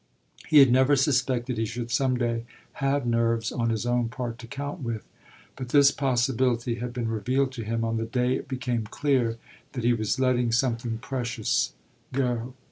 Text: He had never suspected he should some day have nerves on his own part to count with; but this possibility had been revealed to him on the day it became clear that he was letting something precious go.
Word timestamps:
He 0.47 0.57
had 0.57 0.71
never 0.71 0.95
suspected 0.95 1.59
he 1.59 1.65
should 1.67 1.91
some 1.91 2.17
day 2.17 2.45
have 2.81 3.05
nerves 3.05 3.51
on 3.51 3.69
his 3.69 3.85
own 3.85 4.09
part 4.09 4.39
to 4.39 4.47
count 4.47 4.79
with; 4.79 5.07
but 5.55 5.69
this 5.69 5.91
possibility 5.91 6.79
had 6.81 6.91
been 6.91 7.07
revealed 7.07 7.51
to 7.51 7.63
him 7.63 7.85
on 7.85 7.97
the 7.97 8.05
day 8.05 8.33
it 8.33 8.47
became 8.47 8.85
clear 8.85 9.37
that 9.73 9.83
he 9.83 9.93
was 9.93 10.19
letting 10.19 10.51
something 10.51 10.97
precious 10.97 11.73
go. 12.13 12.55